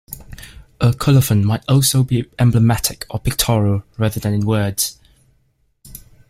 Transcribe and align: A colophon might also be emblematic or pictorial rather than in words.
A 0.79 0.93
colophon 0.95 1.45
might 1.45 1.63
also 1.69 2.01
be 2.01 2.25
emblematic 2.39 3.05
or 3.11 3.19
pictorial 3.19 3.83
rather 3.99 4.19
than 4.19 4.33
in 4.33 4.47
words. 4.47 4.99